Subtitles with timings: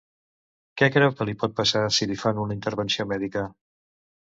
[0.81, 3.47] Què creu que li pot passar si li fan una intervenció mèdica?